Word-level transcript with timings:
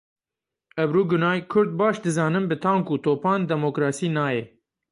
Ebru 0.83 1.05
Gunay 1.09 1.43
Kurd 1.51 1.75
baş 1.81 2.01
dizanin 2.07 2.45
bi 2.51 2.55
tank 2.65 2.85
û 2.93 2.95
topan 3.05 3.41
demokrasî 3.51 4.09
nayê. 4.17 4.43